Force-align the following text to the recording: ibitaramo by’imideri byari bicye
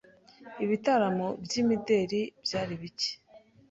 ibitaramo 0.63 1.27
by’imideri 1.43 2.21
byari 2.43 2.73
bicye 2.81 3.13